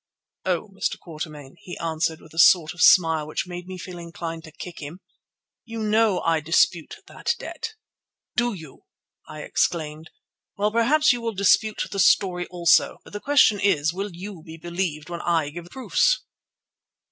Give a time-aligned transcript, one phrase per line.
[0.45, 0.97] "Oh, Mr.
[0.99, 4.79] Quatermain," he answered with a sort of smile which made me feel inclined to kick
[4.79, 4.99] him,
[5.63, 7.75] "you know I dispute that debt."
[8.35, 8.85] "Do you?"
[9.29, 10.09] I exclaimed.
[10.57, 12.97] "Well, perhaps you will dispute the story also.
[13.03, 16.21] But the question is, will you be believed when I give the proofs?"